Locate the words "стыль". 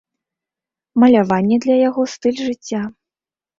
2.17-2.43